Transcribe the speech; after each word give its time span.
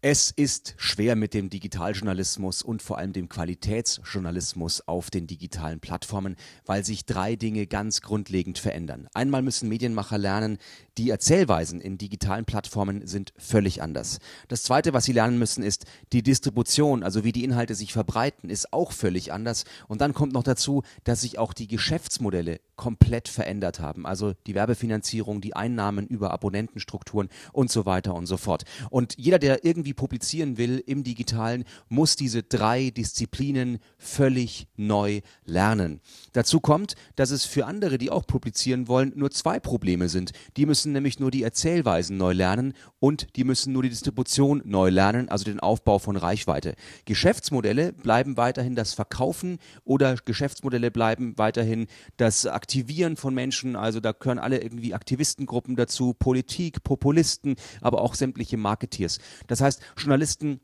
Es 0.00 0.30
ist 0.30 0.74
schwer 0.76 1.16
mit 1.16 1.34
dem 1.34 1.50
Digitaljournalismus 1.50 2.62
und 2.62 2.82
vor 2.82 2.98
allem 2.98 3.12
dem 3.12 3.28
Qualitätsjournalismus 3.28 4.86
auf 4.86 5.10
den 5.10 5.26
digitalen 5.26 5.80
Plattformen, 5.80 6.36
weil 6.66 6.84
sich 6.84 7.04
drei 7.04 7.34
Dinge 7.34 7.66
ganz 7.66 8.00
grundlegend 8.00 8.60
verändern. 8.60 9.08
Einmal 9.12 9.42
müssen 9.42 9.68
Medienmacher 9.68 10.16
lernen, 10.16 10.58
die 10.98 11.10
Erzählweisen 11.10 11.80
in 11.80 11.98
digitalen 11.98 12.44
Plattformen 12.44 13.08
sind 13.08 13.32
völlig 13.38 13.82
anders. 13.82 14.18
Das 14.46 14.62
Zweite, 14.62 14.92
was 14.92 15.04
sie 15.04 15.12
lernen 15.12 15.38
müssen, 15.38 15.62
ist 15.64 15.84
die 16.12 16.22
Distribution, 16.22 17.02
also 17.02 17.24
wie 17.24 17.32
die 17.32 17.44
Inhalte 17.44 17.74
sich 17.74 17.92
verbreiten, 17.92 18.50
ist 18.50 18.72
auch 18.72 18.92
völlig 18.92 19.32
anders. 19.32 19.64
Und 19.86 20.00
dann 20.00 20.14
kommt 20.14 20.32
noch 20.32 20.42
dazu, 20.42 20.82
dass 21.04 21.20
sich 21.20 21.38
auch 21.38 21.52
die 21.52 21.68
Geschäftsmodelle 21.68 22.60
komplett 22.74 23.28
verändert 23.28 23.78
haben. 23.78 24.06
Also 24.06 24.32
die 24.46 24.54
Werbefinanzierung, 24.54 25.40
die 25.40 25.54
Einnahmen 25.54 26.06
über 26.06 26.32
Abonnentenstrukturen 26.32 27.28
und 27.52 27.70
so 27.70 27.86
weiter 27.86 28.14
und 28.14 28.26
so 28.26 28.36
fort. 28.36 28.64
Und 28.90 29.14
jeder, 29.18 29.38
der 29.38 29.64
irgendwie 29.64 29.87
irgendwie 29.88 29.94
publizieren 29.94 30.58
will 30.58 30.82
im 30.86 31.02
digitalen, 31.02 31.64
muss 31.88 32.16
diese 32.16 32.42
drei 32.42 32.90
Disziplinen 32.90 33.78
völlig 33.98 34.66
neu 34.76 35.20
lernen. 35.44 36.00
Dazu 36.32 36.60
kommt, 36.60 36.94
dass 37.16 37.30
es 37.30 37.44
für 37.44 37.66
andere, 37.66 37.98
die 37.98 38.10
auch 38.10 38.26
publizieren 38.26 38.88
wollen, 38.88 39.12
nur 39.16 39.30
zwei 39.30 39.58
Probleme 39.60 40.08
sind. 40.08 40.32
Die 40.56 40.66
müssen 40.66 40.92
nämlich 40.92 41.18
nur 41.18 41.30
die 41.30 41.42
Erzählweisen 41.42 42.16
neu 42.16 42.32
lernen 42.32 42.74
und 43.00 43.28
die 43.36 43.44
müssen 43.44 43.72
nur 43.72 43.82
die 43.82 43.88
Distribution 43.88 44.62
neu 44.64 44.90
lernen, 44.90 45.28
also 45.28 45.44
den 45.44 45.60
Aufbau 45.60 45.98
von 45.98 46.16
Reichweite. 46.16 46.74
Geschäftsmodelle 47.06 47.92
bleiben 47.92 48.36
weiterhin 48.36 48.74
das 48.74 48.94
Verkaufen 48.94 49.58
oder 49.84 50.16
Geschäftsmodelle 50.16 50.90
bleiben 50.90 51.38
weiterhin 51.38 51.86
das 52.16 52.46
Aktivieren 52.46 53.16
von 53.16 53.34
Menschen, 53.34 53.76
also 53.76 54.00
da 54.00 54.12
gehören 54.12 54.38
alle 54.38 54.60
irgendwie 54.60 54.94
Aktivistengruppen 54.94 55.76
dazu, 55.76 56.14
Politik, 56.14 56.82
Populisten, 56.82 57.56
aber 57.80 58.02
auch 58.02 58.14
sämtliche 58.14 58.56
Marketeers. 58.56 59.18
Das 59.46 59.60
heißt, 59.60 59.77
Journalisten 59.96 60.60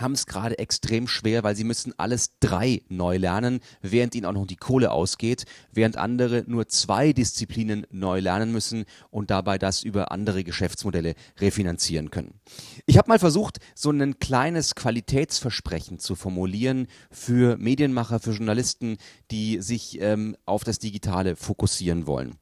haben 0.00 0.12
es 0.12 0.26
gerade 0.26 0.58
extrem 0.58 1.08
schwer, 1.08 1.42
weil 1.42 1.56
sie 1.56 1.64
müssen 1.64 1.92
alles 1.96 2.38
drei 2.40 2.82
neu 2.88 3.16
lernen, 3.16 3.60
während 3.82 4.14
ihnen 4.14 4.26
auch 4.26 4.32
noch 4.32 4.46
die 4.46 4.56
Kohle 4.56 4.90
ausgeht, 4.90 5.44
während 5.72 5.96
andere 5.96 6.44
nur 6.46 6.68
zwei 6.68 7.12
Disziplinen 7.12 7.86
neu 7.90 8.20
lernen 8.20 8.52
müssen 8.52 8.84
und 9.10 9.30
dabei 9.30 9.58
das 9.58 9.82
über 9.82 10.12
andere 10.12 10.44
Geschäftsmodelle 10.44 11.14
refinanzieren 11.38 12.10
können. 12.10 12.40
Ich 12.86 12.98
habe 12.98 13.08
mal 13.08 13.18
versucht, 13.18 13.58
so 13.74 13.90
ein 13.90 14.18
kleines 14.18 14.74
Qualitätsversprechen 14.74 15.98
zu 15.98 16.14
formulieren 16.14 16.86
für 17.10 17.56
Medienmacher, 17.56 18.20
für 18.20 18.32
Journalisten, 18.32 18.98
die 19.30 19.60
sich 19.60 20.00
ähm, 20.00 20.36
auf 20.44 20.64
das 20.64 20.78
Digitale 20.78 21.36
fokussieren 21.36 22.06
wollen. 22.06 22.38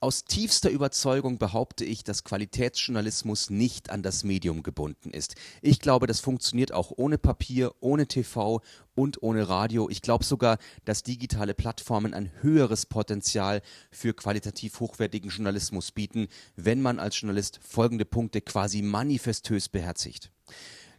Aus 0.00 0.24
tiefster 0.24 0.70
Überzeugung 0.70 1.38
behaupte 1.38 1.84
ich, 1.84 2.04
dass 2.04 2.22
Qualitätsjournalismus 2.22 3.50
nicht 3.50 3.90
an 3.90 4.04
das 4.04 4.22
Medium 4.22 4.62
gebunden 4.62 5.10
ist. 5.10 5.34
Ich 5.60 5.80
glaube, 5.80 6.06
das 6.06 6.20
funktioniert 6.20 6.72
auch 6.72 6.92
ohne 6.96 7.18
Papier, 7.18 7.72
ohne 7.80 8.06
TV 8.06 8.60
und 8.94 9.20
ohne 9.24 9.48
Radio. 9.48 9.88
Ich 9.90 10.00
glaube 10.00 10.24
sogar, 10.24 10.58
dass 10.84 11.02
digitale 11.02 11.52
Plattformen 11.52 12.14
ein 12.14 12.30
höheres 12.42 12.86
Potenzial 12.86 13.60
für 13.90 14.14
qualitativ 14.14 14.78
hochwertigen 14.78 15.30
Journalismus 15.30 15.90
bieten, 15.90 16.28
wenn 16.54 16.80
man 16.80 17.00
als 17.00 17.20
Journalist 17.20 17.58
folgende 17.60 18.04
Punkte 18.04 18.40
quasi 18.40 18.82
manifestös 18.82 19.68
beherzigt. 19.68 20.30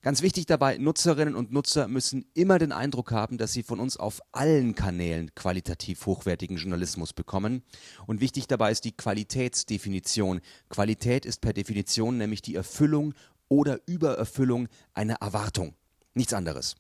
Ganz 0.02 0.22
wichtig 0.22 0.46
dabei, 0.46 0.78
Nutzerinnen 0.78 1.36
und 1.36 1.52
Nutzer 1.52 1.90
müssen 1.90 2.26
immer 2.34 2.58
den 2.58 2.72
Eindruck 2.72 3.12
haben, 3.12 3.38
dass 3.38 3.52
sie 3.52 3.64
von 3.64 3.82
uns 3.82 3.98
auf 3.98 4.22
allen 4.32 4.74
Kanälen 4.74 5.36
qualitativ 5.36 6.06
hochwertigen 6.06 6.56
Journalismus 6.56 7.12
bekommen. 7.12 7.64
Und 8.08 8.22
wichtig 8.22 8.48
dabei 8.48 8.72
ist 8.72 8.86
die 8.86 8.96
Qualitätsdefinition. 8.96 10.40
Qualität 10.70 11.26
ist 11.26 11.42
per 11.42 11.52
Definition 11.52 12.18
nämlich 12.18 12.42
die 12.42 12.56
Erfüllung 12.56 13.14
oder 13.50 13.82
Übererfüllung 13.88 14.70
einer 14.94 15.16
Erwartung. 15.16 15.76
Nichts 16.14 16.34
anderes. 16.34 16.76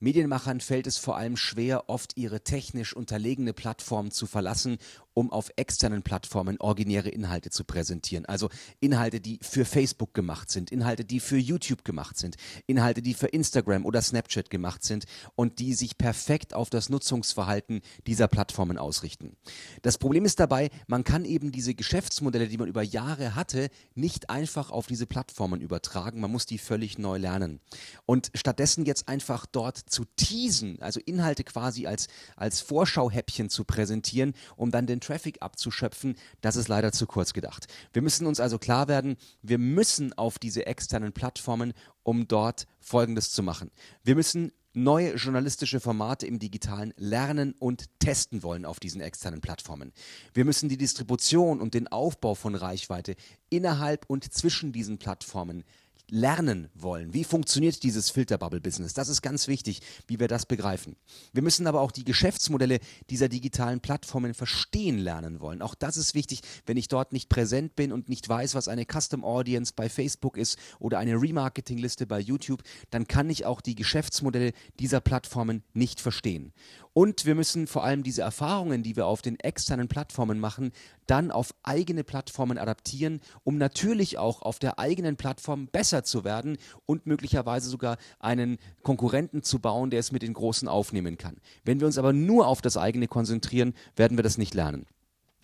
Medienmachern 0.00 0.60
fällt 0.60 0.86
es 0.86 0.96
vor 0.96 1.16
allem 1.16 1.36
schwer, 1.36 1.88
oft 1.88 2.16
ihre 2.16 2.42
technisch 2.42 2.94
unterlegene 2.94 3.52
Plattform 3.52 4.10
zu 4.12 4.26
verlassen 4.26 4.78
um 5.18 5.32
auf 5.32 5.50
externen 5.56 6.02
Plattformen 6.02 6.60
originäre 6.60 7.08
Inhalte 7.08 7.50
zu 7.50 7.64
präsentieren. 7.64 8.24
Also 8.26 8.50
Inhalte, 8.78 9.20
die 9.20 9.40
für 9.42 9.64
Facebook 9.64 10.14
gemacht 10.14 10.48
sind, 10.48 10.70
Inhalte, 10.70 11.04
die 11.04 11.18
für 11.18 11.36
YouTube 11.36 11.84
gemacht 11.84 12.16
sind, 12.16 12.36
Inhalte, 12.68 13.02
die 13.02 13.14
für 13.14 13.26
Instagram 13.26 13.84
oder 13.84 14.00
Snapchat 14.00 14.48
gemacht 14.48 14.84
sind 14.84 15.06
und 15.34 15.58
die 15.58 15.74
sich 15.74 15.98
perfekt 15.98 16.54
auf 16.54 16.70
das 16.70 16.88
Nutzungsverhalten 16.88 17.80
dieser 18.06 18.28
Plattformen 18.28 18.78
ausrichten. 18.78 19.36
Das 19.82 19.98
Problem 19.98 20.24
ist 20.24 20.38
dabei, 20.38 20.70
man 20.86 21.02
kann 21.02 21.24
eben 21.24 21.50
diese 21.50 21.74
Geschäftsmodelle, 21.74 22.46
die 22.46 22.58
man 22.58 22.68
über 22.68 22.82
Jahre 22.82 23.34
hatte, 23.34 23.70
nicht 23.96 24.30
einfach 24.30 24.70
auf 24.70 24.86
diese 24.86 25.06
Plattformen 25.06 25.60
übertragen. 25.60 26.20
Man 26.20 26.30
muss 26.30 26.46
die 26.46 26.58
völlig 26.58 26.96
neu 26.96 27.18
lernen. 27.18 27.58
Und 28.06 28.30
stattdessen 28.34 28.84
jetzt 28.84 29.08
einfach 29.08 29.46
dort 29.46 29.78
zu 29.78 30.04
teasen, 30.14 30.80
also 30.80 31.00
Inhalte 31.04 31.42
quasi 31.42 31.88
als, 31.88 32.06
als 32.36 32.60
Vorschauhäppchen 32.60 33.50
zu 33.50 33.64
präsentieren, 33.64 34.34
um 34.54 34.70
dann 34.70 34.86
den 34.86 35.00
Traffic 35.08 35.38
abzuschöpfen, 35.40 36.16
das 36.42 36.56
ist 36.56 36.68
leider 36.68 36.92
zu 36.92 37.06
kurz 37.06 37.32
gedacht. 37.32 37.66
Wir 37.94 38.02
müssen 38.02 38.26
uns 38.26 38.40
also 38.40 38.58
klar 38.58 38.88
werden, 38.88 39.16
wir 39.40 39.56
müssen 39.56 40.12
auf 40.12 40.38
diese 40.38 40.66
externen 40.66 41.12
Plattformen, 41.12 41.72
um 42.02 42.28
dort 42.28 42.66
Folgendes 42.78 43.30
zu 43.30 43.42
machen. 43.42 43.70
Wir 44.04 44.14
müssen 44.14 44.52
neue 44.74 45.14
journalistische 45.14 45.80
Formate 45.80 46.26
im 46.26 46.38
digitalen 46.38 46.92
lernen 46.98 47.54
und 47.58 47.86
testen 48.00 48.42
wollen 48.42 48.66
auf 48.66 48.80
diesen 48.80 49.00
externen 49.00 49.40
Plattformen. 49.40 49.92
Wir 50.34 50.44
müssen 50.44 50.68
die 50.68 50.76
Distribution 50.76 51.60
und 51.62 51.72
den 51.72 51.88
Aufbau 51.88 52.34
von 52.34 52.54
Reichweite 52.54 53.16
innerhalb 53.48 54.04
und 54.08 54.30
zwischen 54.30 54.72
diesen 54.72 54.98
Plattformen 54.98 55.64
lernen 56.10 56.68
wollen. 56.74 57.12
Wie 57.12 57.24
funktioniert 57.24 57.82
dieses 57.82 58.10
Filterbubble-Business? 58.10 58.94
Das 58.94 59.08
ist 59.08 59.22
ganz 59.22 59.48
wichtig, 59.48 59.80
wie 60.06 60.18
wir 60.18 60.28
das 60.28 60.46
begreifen. 60.46 60.96
Wir 61.32 61.42
müssen 61.42 61.66
aber 61.66 61.80
auch 61.80 61.92
die 61.92 62.04
Geschäftsmodelle 62.04 62.80
dieser 63.10 63.28
digitalen 63.28 63.80
Plattformen 63.80 64.34
verstehen 64.34 64.98
lernen 64.98 65.40
wollen. 65.40 65.62
Auch 65.62 65.74
das 65.74 65.96
ist 65.96 66.14
wichtig, 66.14 66.40
wenn 66.66 66.76
ich 66.76 66.88
dort 66.88 67.12
nicht 67.12 67.28
präsent 67.28 67.76
bin 67.76 67.92
und 67.92 68.08
nicht 68.08 68.28
weiß, 68.28 68.54
was 68.54 68.68
eine 68.68 68.86
Custom 68.86 69.24
Audience 69.24 69.72
bei 69.74 69.88
Facebook 69.88 70.36
ist 70.36 70.58
oder 70.78 70.98
eine 70.98 71.20
Remarketing-Liste 71.20 72.06
bei 72.06 72.20
YouTube, 72.20 72.62
dann 72.90 73.06
kann 73.06 73.30
ich 73.30 73.44
auch 73.44 73.60
die 73.60 73.74
Geschäftsmodelle 73.74 74.52
dieser 74.78 75.00
Plattformen 75.00 75.62
nicht 75.74 76.00
verstehen. 76.00 76.52
Und 76.94 77.26
wir 77.26 77.36
müssen 77.36 77.68
vor 77.68 77.84
allem 77.84 78.02
diese 78.02 78.22
Erfahrungen, 78.22 78.82
die 78.82 78.96
wir 78.96 79.06
auf 79.06 79.22
den 79.22 79.38
externen 79.38 79.86
Plattformen 79.86 80.40
machen, 80.40 80.72
dann 81.06 81.30
auf 81.30 81.54
eigene 81.62 82.02
Plattformen 82.02 82.58
adaptieren, 82.58 83.20
um 83.44 83.56
natürlich 83.56 84.18
auch 84.18 84.42
auf 84.42 84.58
der 84.58 84.80
eigenen 84.80 85.16
Plattform 85.16 85.68
besser 85.68 85.97
zu 86.04 86.24
werden 86.24 86.58
und 86.86 87.06
möglicherweise 87.06 87.68
sogar 87.68 87.96
einen 88.18 88.58
Konkurrenten 88.82 89.42
zu 89.42 89.58
bauen, 89.58 89.90
der 89.90 90.00
es 90.00 90.12
mit 90.12 90.22
den 90.22 90.34
Großen 90.34 90.68
aufnehmen 90.68 91.18
kann. 91.18 91.36
Wenn 91.64 91.80
wir 91.80 91.86
uns 91.86 91.98
aber 91.98 92.12
nur 92.12 92.46
auf 92.46 92.60
das 92.62 92.76
eigene 92.76 93.08
konzentrieren, 93.08 93.74
werden 93.96 94.16
wir 94.16 94.22
das 94.22 94.38
nicht 94.38 94.54
lernen. 94.54 94.86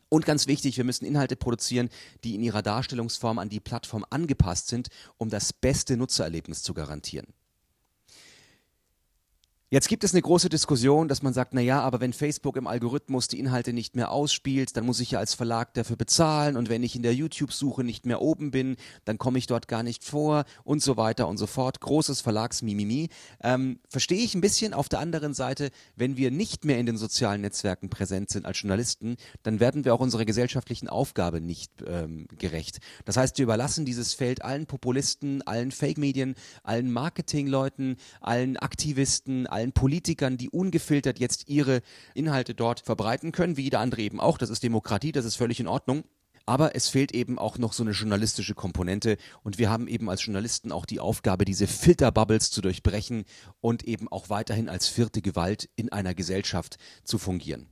Und 0.08 0.26
ganz 0.26 0.46
wichtig, 0.46 0.76
wir 0.76 0.84
müssen 0.84 1.06
Inhalte 1.06 1.34
produzieren, 1.34 1.88
die 2.22 2.34
in 2.36 2.42
ihrer 2.42 2.62
Darstellungsform 2.62 3.38
an 3.38 3.48
die 3.48 3.60
Plattform 3.60 4.04
angepasst 4.10 4.68
sind, 4.68 4.88
um 5.18 5.28
das 5.28 5.52
beste 5.52 5.96
Nutzererlebnis 5.96 6.62
zu 6.62 6.72
garantieren. 6.72 7.26
Jetzt 9.74 9.88
gibt 9.88 10.04
es 10.04 10.12
eine 10.12 10.22
große 10.22 10.48
Diskussion, 10.48 11.08
dass 11.08 11.22
man 11.22 11.32
sagt, 11.32 11.52
na 11.52 11.60
ja, 11.60 11.80
aber 11.80 11.98
wenn 12.00 12.12
Facebook 12.12 12.56
im 12.56 12.68
Algorithmus 12.68 13.26
die 13.26 13.40
Inhalte 13.40 13.72
nicht 13.72 13.96
mehr 13.96 14.12
ausspielt, 14.12 14.76
dann 14.76 14.86
muss 14.86 15.00
ich 15.00 15.10
ja 15.10 15.18
als 15.18 15.34
Verlag 15.34 15.74
dafür 15.74 15.96
bezahlen 15.96 16.56
und 16.56 16.68
wenn 16.68 16.84
ich 16.84 16.94
in 16.94 17.02
der 17.02 17.12
YouTube-Suche 17.12 17.82
nicht 17.82 18.06
mehr 18.06 18.22
oben 18.22 18.52
bin, 18.52 18.76
dann 19.04 19.18
komme 19.18 19.36
ich 19.38 19.48
dort 19.48 19.66
gar 19.66 19.82
nicht 19.82 20.04
vor 20.04 20.44
und 20.62 20.80
so 20.80 20.96
weiter 20.96 21.26
und 21.26 21.38
so 21.38 21.48
fort. 21.48 21.80
Großes 21.80 22.20
Verlagsmimimi. 22.20 23.08
Ähm, 23.42 23.80
Verstehe 23.88 24.22
ich 24.22 24.36
ein 24.36 24.40
bisschen. 24.40 24.74
Auf 24.74 24.88
der 24.88 25.00
anderen 25.00 25.34
Seite, 25.34 25.70
wenn 25.96 26.16
wir 26.16 26.30
nicht 26.30 26.64
mehr 26.64 26.78
in 26.78 26.86
den 26.86 26.96
sozialen 26.96 27.40
Netzwerken 27.40 27.90
präsent 27.90 28.30
sind 28.30 28.46
als 28.46 28.60
Journalisten, 28.60 29.16
dann 29.42 29.58
werden 29.58 29.84
wir 29.84 29.92
auch 29.92 29.98
unserer 29.98 30.24
gesellschaftlichen 30.24 30.86
Aufgabe 30.86 31.40
nicht 31.40 31.72
ähm, 31.84 32.28
gerecht. 32.38 32.78
Das 33.06 33.16
heißt, 33.16 33.38
wir 33.38 33.42
überlassen 33.42 33.84
dieses 33.84 34.14
Feld 34.14 34.44
allen 34.44 34.66
Populisten, 34.66 35.42
allen 35.42 35.72
Fake-Medien, 35.72 36.36
allen 36.62 36.92
Marketingleuten, 36.92 37.96
allen 38.20 38.56
Aktivisten, 38.56 39.48
allen 39.48 39.63
allen 39.64 39.72
Politikern, 39.72 40.36
die 40.36 40.50
ungefiltert 40.50 41.18
jetzt 41.18 41.48
ihre 41.48 41.80
Inhalte 42.14 42.54
dort 42.54 42.80
verbreiten 42.80 43.32
können, 43.32 43.56
wie 43.56 43.62
jeder 43.62 43.80
andere 43.80 44.02
eben 44.02 44.20
auch. 44.20 44.36
Das 44.36 44.50
ist 44.50 44.62
Demokratie, 44.62 45.12
das 45.12 45.24
ist 45.24 45.36
völlig 45.36 45.58
in 45.58 45.68
Ordnung. 45.68 46.04
Aber 46.46 46.76
es 46.76 46.88
fehlt 46.88 47.12
eben 47.12 47.38
auch 47.38 47.56
noch 47.56 47.72
so 47.72 47.82
eine 47.82 47.92
journalistische 47.92 48.54
Komponente 48.54 49.16
und 49.42 49.56
wir 49.56 49.70
haben 49.70 49.88
eben 49.88 50.10
als 50.10 50.22
Journalisten 50.26 50.72
auch 50.72 50.84
die 50.84 51.00
Aufgabe, 51.00 51.46
diese 51.46 51.66
Filterbubbles 51.66 52.50
zu 52.50 52.60
durchbrechen 52.60 53.24
und 53.62 53.84
eben 53.84 54.08
auch 54.08 54.28
weiterhin 54.28 54.68
als 54.68 54.86
vierte 54.86 55.22
Gewalt 55.22 55.70
in 55.74 55.90
einer 55.90 56.14
Gesellschaft 56.14 56.76
zu 57.02 57.16
fungieren. 57.16 57.66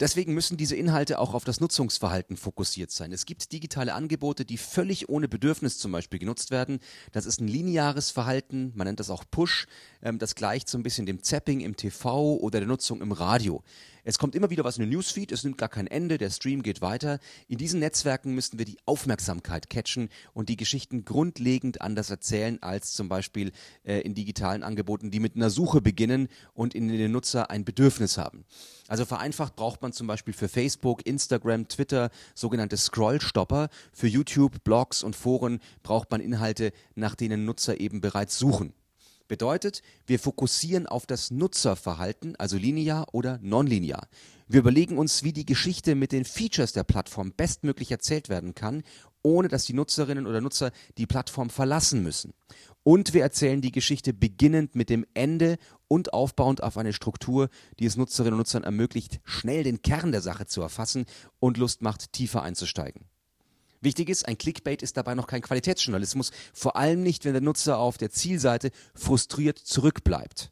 Deswegen 0.00 0.32
müssen 0.32 0.56
diese 0.56 0.76
Inhalte 0.76 1.18
auch 1.18 1.34
auf 1.34 1.44
das 1.44 1.60
Nutzungsverhalten 1.60 2.38
fokussiert 2.38 2.90
sein. 2.90 3.12
Es 3.12 3.26
gibt 3.26 3.52
digitale 3.52 3.92
Angebote, 3.92 4.46
die 4.46 4.56
völlig 4.56 5.10
ohne 5.10 5.28
Bedürfnis 5.28 5.78
zum 5.78 5.92
Beispiel 5.92 6.18
genutzt 6.18 6.50
werden. 6.50 6.80
Das 7.12 7.26
ist 7.26 7.40
ein 7.40 7.48
lineares 7.48 8.10
Verhalten, 8.10 8.72
man 8.74 8.86
nennt 8.86 8.98
das 8.98 9.10
auch 9.10 9.24
Push. 9.30 9.66
Ähm, 10.02 10.18
das 10.18 10.34
gleicht 10.34 10.70
so 10.70 10.78
ein 10.78 10.82
bisschen 10.82 11.04
dem 11.04 11.22
Zapping 11.22 11.60
im 11.60 11.76
TV 11.76 12.36
oder 12.36 12.60
der 12.60 12.68
Nutzung 12.68 13.02
im 13.02 13.12
Radio. 13.12 13.62
Es 14.04 14.18
kommt 14.18 14.34
immer 14.34 14.50
wieder 14.50 14.64
was 14.64 14.76
in 14.76 14.82
den 14.82 14.90
Newsfeed, 14.90 15.32
es 15.32 15.44
nimmt 15.44 15.58
gar 15.58 15.68
kein 15.68 15.86
Ende, 15.86 16.18
der 16.18 16.30
Stream 16.30 16.62
geht 16.62 16.80
weiter. 16.80 17.18
In 17.48 17.58
diesen 17.58 17.80
Netzwerken 17.80 18.34
müssen 18.34 18.58
wir 18.58 18.64
die 18.64 18.78
Aufmerksamkeit 18.86 19.70
catchen 19.70 20.08
und 20.32 20.48
die 20.48 20.56
Geschichten 20.56 21.04
grundlegend 21.04 21.80
anders 21.80 22.10
erzählen 22.10 22.62
als 22.62 22.92
zum 22.92 23.08
Beispiel 23.08 23.52
äh, 23.84 24.00
in 24.00 24.14
digitalen 24.14 24.62
Angeboten, 24.62 25.10
die 25.10 25.20
mit 25.20 25.36
einer 25.36 25.50
Suche 25.50 25.80
beginnen 25.80 26.28
und 26.54 26.74
in 26.74 26.88
den 26.88 27.12
Nutzer 27.12 27.50
ein 27.50 27.64
Bedürfnis 27.64 28.18
haben. 28.18 28.44
Also 28.88 29.04
vereinfacht 29.04 29.54
braucht 29.54 29.82
man 29.82 29.92
zum 29.92 30.06
Beispiel 30.06 30.34
für 30.34 30.48
Facebook, 30.48 31.06
Instagram, 31.06 31.68
Twitter 31.68 32.10
sogenannte 32.34 32.76
Scrollstopper. 32.76 33.68
Für 33.92 34.08
YouTube, 34.08 34.64
Blogs 34.64 35.02
und 35.02 35.14
Foren 35.14 35.60
braucht 35.82 36.10
man 36.10 36.20
Inhalte, 36.20 36.72
nach 36.94 37.14
denen 37.14 37.44
Nutzer 37.44 37.78
eben 37.78 38.00
bereits 38.00 38.38
suchen. 38.38 38.72
Bedeutet, 39.30 39.82
wir 40.08 40.18
fokussieren 40.18 40.88
auf 40.88 41.06
das 41.06 41.30
Nutzerverhalten, 41.30 42.34
also 42.34 42.56
linear 42.56 43.14
oder 43.14 43.38
nonlinear. 43.40 44.08
Wir 44.48 44.58
überlegen 44.58 44.98
uns, 44.98 45.22
wie 45.22 45.32
die 45.32 45.46
Geschichte 45.46 45.94
mit 45.94 46.10
den 46.10 46.24
Features 46.24 46.72
der 46.72 46.82
Plattform 46.82 47.32
bestmöglich 47.36 47.92
erzählt 47.92 48.28
werden 48.28 48.56
kann, 48.56 48.82
ohne 49.22 49.46
dass 49.46 49.66
die 49.66 49.72
Nutzerinnen 49.72 50.26
oder 50.26 50.40
Nutzer 50.40 50.72
die 50.98 51.06
Plattform 51.06 51.48
verlassen 51.48 52.02
müssen. 52.02 52.34
Und 52.82 53.14
wir 53.14 53.22
erzählen 53.22 53.60
die 53.60 53.70
Geschichte 53.70 54.12
beginnend 54.12 54.74
mit 54.74 54.90
dem 54.90 55.06
Ende 55.14 55.58
und 55.86 56.12
aufbauend 56.12 56.64
auf 56.64 56.76
eine 56.76 56.92
Struktur, 56.92 57.50
die 57.78 57.86
es 57.86 57.96
Nutzerinnen 57.96 58.32
und 58.32 58.38
Nutzern 58.38 58.64
ermöglicht, 58.64 59.20
schnell 59.22 59.62
den 59.62 59.80
Kern 59.80 60.10
der 60.10 60.22
Sache 60.22 60.46
zu 60.46 60.60
erfassen 60.60 61.06
und 61.38 61.56
Lust 61.56 61.82
macht, 61.82 62.12
tiefer 62.12 62.42
einzusteigen. 62.42 63.04
Wichtig 63.80 64.10
ist, 64.10 64.28
ein 64.28 64.36
Clickbait 64.36 64.82
ist 64.82 64.96
dabei 64.96 65.14
noch 65.14 65.26
kein 65.26 65.40
Qualitätsjournalismus, 65.40 66.32
vor 66.52 66.76
allem 66.76 67.02
nicht, 67.02 67.24
wenn 67.24 67.32
der 67.32 67.40
Nutzer 67.40 67.78
auf 67.78 67.96
der 67.96 68.10
Zielseite 68.10 68.70
frustriert 68.94 69.58
zurückbleibt. 69.58 70.50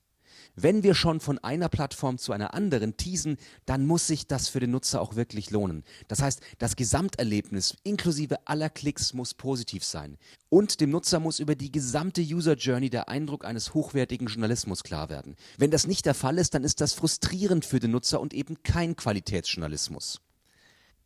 Wenn 0.60 0.82
wir 0.82 0.94
schon 0.94 1.20
von 1.20 1.38
einer 1.38 1.68
Plattform 1.68 2.18
zu 2.18 2.32
einer 2.32 2.52
anderen 2.52 2.96
teasen, 2.96 3.36
dann 3.64 3.86
muss 3.86 4.08
sich 4.08 4.26
das 4.26 4.48
für 4.48 4.58
den 4.58 4.72
Nutzer 4.72 5.00
auch 5.00 5.14
wirklich 5.14 5.50
lohnen. 5.50 5.84
Das 6.08 6.20
heißt, 6.20 6.40
das 6.58 6.74
Gesamterlebnis 6.74 7.76
inklusive 7.84 8.48
aller 8.48 8.68
Klicks 8.68 9.12
muss 9.12 9.34
positiv 9.34 9.84
sein. 9.84 10.16
Und 10.48 10.80
dem 10.80 10.90
Nutzer 10.90 11.20
muss 11.20 11.38
über 11.38 11.54
die 11.54 11.70
gesamte 11.70 12.22
User 12.22 12.54
Journey 12.54 12.90
der 12.90 13.08
Eindruck 13.08 13.44
eines 13.44 13.72
hochwertigen 13.72 14.26
Journalismus 14.26 14.82
klar 14.82 15.10
werden. 15.10 15.36
Wenn 15.58 15.70
das 15.70 15.86
nicht 15.86 16.06
der 16.06 16.14
Fall 16.14 16.38
ist, 16.38 16.54
dann 16.54 16.64
ist 16.64 16.80
das 16.80 16.92
frustrierend 16.92 17.64
für 17.64 17.78
den 17.78 17.92
Nutzer 17.92 18.20
und 18.20 18.34
eben 18.34 18.60
kein 18.64 18.96
Qualitätsjournalismus. 18.96 20.20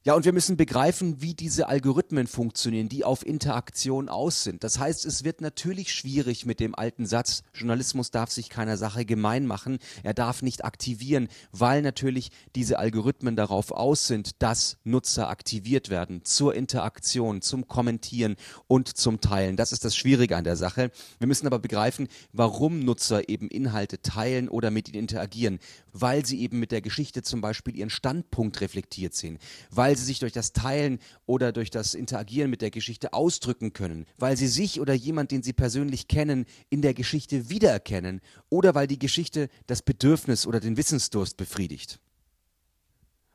Ja, 0.04 0.14
und 0.14 0.24
wir 0.24 0.32
müssen 0.32 0.56
begreifen, 0.56 1.22
wie 1.22 1.32
diese 1.32 1.68
Algorithmen 1.68 2.26
funktionieren, 2.26 2.88
die 2.88 3.04
auf 3.04 3.24
Interaktion 3.24 4.08
aus 4.08 4.42
sind. 4.42 4.64
Das 4.64 4.80
heißt, 4.80 5.06
es 5.06 5.22
wird 5.22 5.40
natürlich 5.40 5.94
schwierig 5.94 6.44
mit 6.44 6.58
dem 6.58 6.74
alten 6.74 7.06
Satz, 7.06 7.44
Journalismus 7.54 8.10
darf 8.10 8.32
sich 8.32 8.48
keiner 8.48 8.76
Sache 8.76 9.04
gemein 9.04 9.46
machen, 9.46 9.78
er 10.02 10.12
darf 10.12 10.42
nicht 10.42 10.64
aktivieren, 10.64 11.28
weil 11.52 11.82
natürlich 11.82 12.32
diese 12.56 12.80
Algorithmen 12.80 13.36
darauf 13.36 13.70
aus 13.70 14.08
sind, 14.08 14.42
dass 14.42 14.76
Nutzer 14.82 15.28
aktiviert 15.28 15.88
werden 15.88 16.24
zur 16.24 16.56
Interaktion, 16.56 17.40
zum 17.40 17.68
Kommentieren 17.68 18.34
und 18.66 18.88
zum 18.88 19.20
Teilen. 19.20 19.56
Das 19.56 19.70
ist 19.70 19.84
das 19.84 19.94
Schwierige 19.94 20.36
an 20.36 20.42
der 20.42 20.56
Sache. 20.56 20.90
Wir 21.20 21.28
müssen 21.28 21.46
aber 21.46 21.60
begreifen, 21.60 22.08
warum 22.32 22.80
Nutzer 22.80 23.28
eben 23.28 23.46
Inhalte 23.46 24.02
teilen 24.02 24.48
oder 24.48 24.72
mit 24.72 24.88
ihnen 24.88 24.98
interagieren, 24.98 25.60
weil 25.92 26.26
sie 26.26 26.40
eben 26.40 26.58
mit 26.58 26.72
der 26.72 26.80
Geschichte 26.80 27.22
zum 27.22 27.40
Beispiel 27.40 27.76
ihren 27.76 27.90
Standpunkt 27.90 28.60
reflektiert 28.60 29.14
sehen, 29.14 29.38
weil 29.70 29.91
weil 29.92 29.98
sie 29.98 30.06
sich 30.06 30.20
durch 30.20 30.32
das 30.32 30.54
Teilen 30.54 31.00
oder 31.26 31.52
durch 31.52 31.68
das 31.68 31.92
Interagieren 31.92 32.48
mit 32.48 32.62
der 32.62 32.70
Geschichte 32.70 33.12
ausdrücken 33.12 33.74
können, 33.74 34.06
weil 34.16 34.38
sie 34.38 34.48
sich 34.48 34.80
oder 34.80 34.94
jemand, 34.94 35.32
den 35.32 35.42
sie 35.42 35.52
persönlich 35.52 36.08
kennen, 36.08 36.46
in 36.70 36.80
der 36.80 36.94
Geschichte 36.94 37.50
wiedererkennen 37.50 38.22
oder 38.48 38.74
weil 38.74 38.86
die 38.86 38.98
Geschichte 38.98 39.50
das 39.66 39.82
Bedürfnis 39.82 40.46
oder 40.46 40.60
den 40.60 40.78
Wissensdurst 40.78 41.36
befriedigt. 41.36 42.00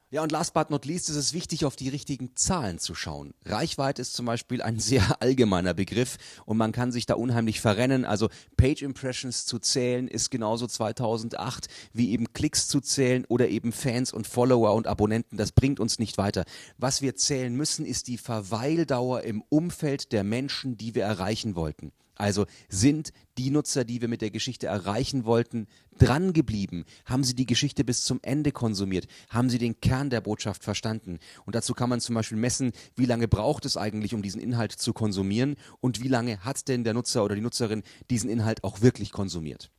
Ja, 0.10 0.24
und 0.24 0.32
last 0.32 0.54
but 0.54 0.70
not 0.70 0.86
least 0.86 1.10
ist 1.10 1.18
es 1.18 1.34
wichtig, 1.34 1.66
auf 1.66 1.76
die 1.76 1.90
richtigen 1.90 2.34
Zahlen 2.34 2.80
zu 2.80 2.96
schauen. 2.96 3.34
Reichweite 3.44 4.02
ist 4.02 4.14
zum 4.14 4.26
Beispiel 4.26 4.62
ein 4.62 4.80
sehr 4.80 5.22
allgemeiner 5.22 5.74
Begriff 5.74 6.18
und 6.46 6.56
man 6.56 6.72
kann 6.72 6.94
sich 6.94 7.06
da 7.06 7.16
unheimlich 7.16 7.60
verrennen. 7.60 8.06
Also 8.06 8.30
Page 8.56 8.84
Impressions 8.84 9.46
zu 9.46 9.60
zählen 9.60 10.08
ist 10.08 10.32
genauso 10.32 10.66
2008 10.66 11.68
wie 11.92 12.12
eben 12.12 12.32
Klicks 12.32 12.70
zu 12.70 12.80
zählen 12.80 13.26
oder 13.28 13.50
eben 13.50 13.74
Fans 13.74 14.14
und 14.14 14.28
Follower 14.28 14.76
und 14.76 14.88
Abonnenten. 14.88 15.36
Das 15.36 15.52
bringt 15.52 15.82
uns 15.82 16.00
nicht 16.00 16.18
weiter. 16.18 16.46
Was 16.78 17.02
wir 17.02 17.18
zählen 17.18 17.54
müssen, 17.54 17.86
ist 17.86 18.08
die 18.08 18.18
Verweildauer 18.18 19.24
im 19.24 19.44
Umfeld 19.50 20.14
der 20.14 20.24
Menschen, 20.24 20.78
die 20.78 20.96
wir 20.96 21.04
erreichen 21.04 21.56
wollten. 21.56 21.92
Also 22.18 22.46
sind 22.70 23.12
die 23.38 23.52
Nutzer, 23.52 23.86
die 23.86 24.02
wir 24.02 24.08
mit 24.08 24.22
der 24.22 24.32
Geschichte 24.32 24.68
erreichen 24.68 25.26
wollten, 25.26 25.68
dran 25.98 26.34
geblieben? 26.34 26.86
Haben 27.06 27.24
sie 27.24 27.36
die 27.36 27.46
Geschichte 27.46 27.84
bis 27.84 28.04
zum 28.04 28.20
Ende 28.24 28.52
konsumiert? 28.52 29.08
Haben 29.30 29.50
sie 29.50 29.58
den 29.58 29.80
Kern 29.80 30.10
der 30.10 30.22
Botschaft 30.22 30.64
verstanden? 30.64 31.20
Und 31.46 31.56
dazu 31.56 31.74
kann 31.74 31.90
man 31.90 32.02
zum 32.02 32.16
Beispiel 32.16 32.38
messen, 32.38 32.72
wie 32.96 33.06
lange 33.06 33.28
braucht 33.28 33.66
es 33.66 33.78
eigentlich, 33.78 34.14
um 34.14 34.22
diesen 34.22 34.42
Inhalt 34.42 34.72
zu 34.72 34.94
konsumieren 34.94 35.56
und 35.80 36.04
wie 36.04 36.08
lange 36.08 36.40
hat 36.44 36.68
denn 36.68 36.84
der 36.84 36.94
Nutzer 36.94 37.24
oder 37.24 37.36
die 37.36 37.42
Nutzerin 37.42 37.84
diesen 38.10 38.30
Inhalt 38.30 38.64
auch 38.64 38.82
wirklich 38.82 39.12
konsumiert? 39.12 39.72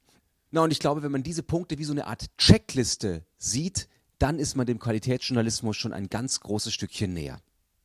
Na, 0.51 0.63
und 0.63 0.71
ich 0.71 0.79
glaube, 0.79 1.03
wenn 1.03 1.13
man 1.13 1.23
diese 1.23 1.43
Punkte 1.43 1.79
wie 1.79 1.85
so 1.85 1.93
eine 1.93 2.07
Art 2.07 2.27
Checkliste 2.39 3.25
sieht, 3.37 3.89
dann 4.19 4.39
ist 4.39 4.57
man 4.57 4.67
dem 4.67 4.79
Qualitätsjournalismus 4.79 5.77
schon 5.77 5.93
ein 5.93 6.09
ganz 6.09 6.41
großes 6.41 6.73
Stückchen 6.73 7.13
näher. 7.13 7.41